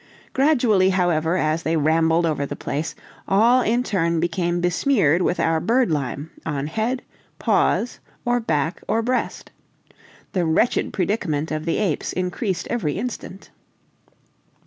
Gradually, 0.33 0.89
however, 0.89 1.37
as 1.37 1.61
they 1.61 1.77
rambled 1.77 2.25
over 2.25 2.43
the 2.43 2.55
place, 2.55 2.95
all 3.27 3.61
in 3.61 3.83
turn 3.83 4.19
became 4.19 4.59
besmeared 4.59 5.21
with 5.21 5.39
our 5.39 5.59
birdlime 5.61 6.31
on 6.43 6.65
head, 6.65 7.03
paws, 7.37 7.99
or 8.25 8.39
back 8.39 8.81
or 8.87 9.03
breast. 9.03 9.51
The 10.33 10.43
wretched 10.43 10.91
predicament 10.91 11.51
of 11.51 11.65
the 11.65 11.77
apes 11.77 12.13
increased 12.13 12.65
every 12.71 12.93
instant. 12.93 13.51